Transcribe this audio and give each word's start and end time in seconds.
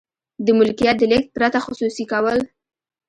د 0.45 0.47
ملکیت 0.59 0.95
د 0.99 1.03
لیږد 1.11 1.29
پرته 1.35 1.59
خصوصي 1.65 2.03
کول. 2.11 2.39